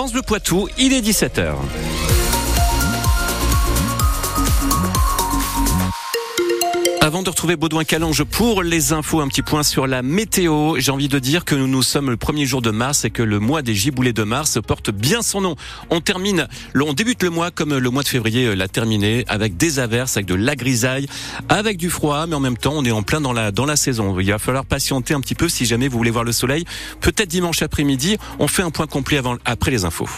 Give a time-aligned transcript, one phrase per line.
[0.00, 1.56] France Bleu Poitou, il est 17h.
[7.10, 10.78] Avant de retrouver Baudouin Calange pour les infos, un petit point sur la météo.
[10.78, 13.40] J'ai envie de dire que nous sommes le premier jour de mars et que le
[13.40, 15.56] mois des giboulées de mars porte bien son nom.
[15.90, 19.80] On termine, on débute le mois comme le mois de février l'a terminé avec des
[19.80, 21.08] averses, avec de la grisaille,
[21.48, 23.74] avec du froid, mais en même temps on est en plein dans la, dans la
[23.74, 24.20] saison.
[24.20, 26.64] Il va falloir patienter un petit peu si jamais vous voulez voir le soleil.
[27.00, 28.18] Peut-être dimanche après-midi.
[28.38, 30.08] On fait un point complet avant, après les infos.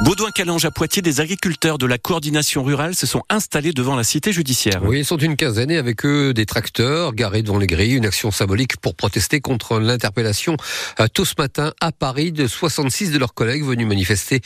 [0.00, 4.02] Baudouin Calange à Poitiers, des agriculteurs de la coordination rurale se sont installés devant la
[4.02, 4.82] cité judiciaire.
[4.82, 8.04] Oui, ils sont une quinzaine et avec eux des tracteurs garés devant les grilles, une
[8.04, 10.56] action symbolique pour protester contre l'interpellation
[10.98, 14.40] euh, tout ce matin à Paris de 66 de leurs collègues venus manifester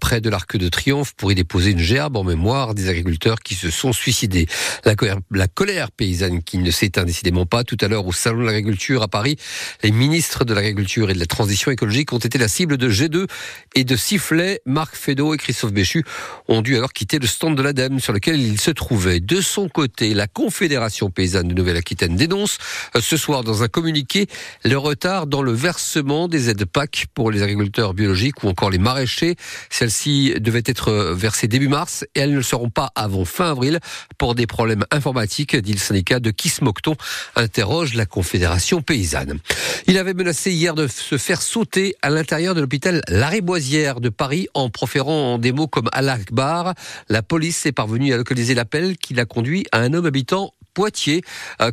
[0.00, 3.56] près de l'Arc de Triomphe pour y déposer une gerbe en mémoire des agriculteurs qui
[3.56, 4.46] se sont suicidés.
[4.84, 7.64] La colère, la colère paysanne qui ne s'éteint décidément pas.
[7.64, 9.36] Tout à l'heure au Salon de l'Agriculture à Paris,
[9.82, 13.26] les ministres de l'Agriculture et de la Transition écologique ont été la cible de G2
[13.74, 14.60] et de sifflets.
[14.64, 16.04] Marc Fédot et Christophe Béchu
[16.48, 19.20] ont dû alors quitter le stand de l'ADEME sur lequel ils se trouvaient.
[19.20, 22.58] De son côté, la Confédération paysanne de Nouvelle-Aquitaine dénonce
[22.96, 24.26] euh, ce soir dans un communiqué
[24.64, 28.78] le retard dans le versement des aides PAC pour les agriculteurs biologiques ou encore les
[28.78, 29.36] maraîchers.
[29.70, 33.80] Celles-ci devaient être versées début mars et elles ne le seront pas avant fin avril
[34.18, 36.96] pour des problèmes informatiques, dit le syndicat de Kismokton,
[37.36, 39.38] interroge la Confédération paysanne.
[39.86, 44.48] Il avait menacé hier de se faire sauter à l'intérieur de l'hôpital Lariboisière de Paris
[44.54, 46.74] en proférant des mots comme Allah Akbar.
[47.08, 51.22] La police est parvenue à localiser l'appel qui l'a conduit à un homme habitant Poitiers,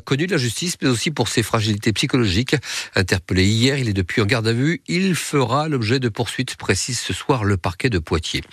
[0.05, 2.55] connu de la justice, mais aussi pour ses fragilités psychologiques.
[2.95, 4.81] Interpellé hier, il est depuis en garde à vue.
[4.87, 8.43] Il fera l'objet de poursuites, précise ce soir le parquet de Poitiers.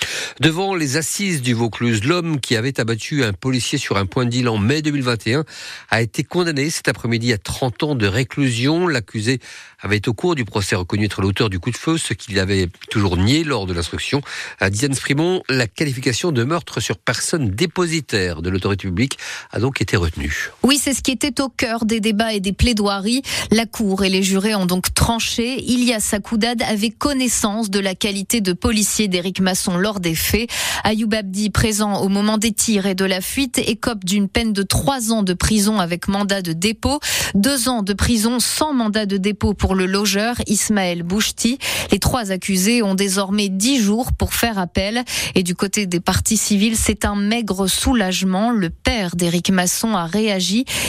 [0.40, 4.30] Devant les assises du Vaucluse, l'homme qui avait abattu un policier sur un point de
[4.30, 5.44] deal en mai 2021
[5.90, 8.86] a été condamné cet après-midi à 30 ans de réclusion.
[8.86, 9.40] L'accusé
[9.80, 12.68] avait au cours du procès reconnu être l'auteur du coup de feu, ce qu'il avait
[12.90, 14.20] toujours nié lors de l'instruction.
[14.60, 19.18] À Diane Sprimont, la qualification de meurtre sur personne dépositaire de l'autorité publique
[19.50, 20.35] a donc été retenue.
[20.62, 23.22] Oui, c'est ce qui était au cœur des débats et des plaidoiries.
[23.50, 25.62] La Cour et les jurés ont donc tranché.
[25.62, 30.50] Ilia Sakoudad avait connaissance de la qualité de policier d'Éric Masson lors des faits.
[30.84, 34.62] Ayoub Abdi, présent au moment des tirs et de la fuite, écope d'une peine de
[34.62, 37.00] trois ans de prison avec mandat de dépôt,
[37.34, 41.58] deux ans de prison sans mandat de dépôt pour le logeur Ismaël Bouchti.
[41.90, 45.04] Les trois accusés ont désormais dix jours pour faire appel.
[45.34, 48.50] Et du côté des partis civils, c'est un maigre soulagement.
[48.50, 50.25] Le père d'Éric Masson a réagi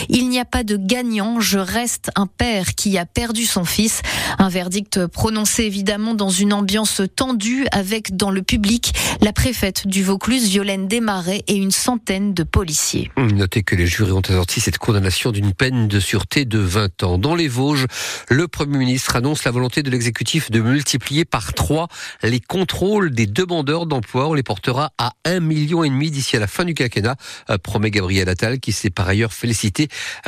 [0.10, 4.02] il n'y a pas de gagnant, je reste un père qui a perdu son fils.
[4.40, 10.04] Un verdict prononcé évidemment dans une ambiance tendue avec dans le public la préfète du
[10.04, 13.12] Vaucluse, Violaine Desmarais, et une centaine de policiers.
[13.18, 17.18] Notez que les jurés ont assorti cette condamnation d'une peine de sûreté de 20 ans.
[17.18, 17.86] Dans les Vosges,
[18.30, 21.88] le Premier ministre annonce la volonté de l'exécutif de multiplier par trois
[22.24, 24.28] les contrôles des demandeurs d'emploi.
[24.28, 27.16] On les portera à un million et demi d'ici à la fin du quinquennat,
[27.50, 29.88] euh, promet Gabriel Attal, qui s'est par ailleurs félicité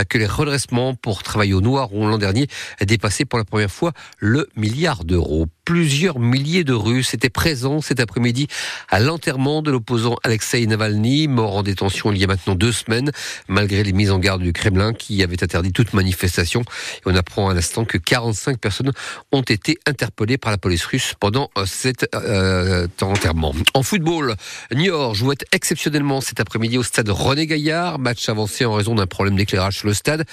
[0.09, 2.47] que les redressements pour travail au noir ont l'an dernier
[2.81, 7.99] dépassé pour la première fois le milliard d'euros plusieurs milliers de Russes étaient présents cet
[7.99, 8.47] après-midi
[8.89, 13.11] à l'enterrement de l'opposant Alexei Navalny, mort en détention il y a maintenant deux semaines,
[13.47, 16.63] malgré les mises en garde du Kremlin qui avait interdit toute manifestation.
[17.05, 18.93] On apprend à l'instant que 45 personnes
[19.31, 23.53] ont été interpellées par la police russe pendant euh, cet euh, enterrement.
[23.75, 24.37] En football,
[24.73, 29.35] Niort jouait exceptionnellement cet après-midi au stade René Gaillard, match avancé en raison d'un problème
[29.35, 30.25] d'éclairage sur le stade.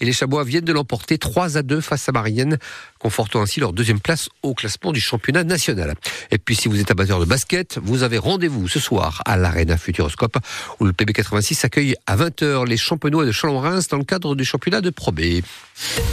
[0.00, 2.58] Et les Chabois viennent de l'emporter 3 à 2 face à Marienne,
[2.98, 4.52] confortant ainsi leur deuxième place au
[4.88, 5.94] du championnat national.
[6.30, 9.76] Et puis si vous êtes amateur de basket, vous avez rendez-vous ce soir à l'Arena
[9.76, 10.38] Futuroscope
[10.80, 14.80] où le PB86 accueille à 20h les champenois de Chalon-Reims dans le cadre du championnat
[14.80, 15.42] de Pro B.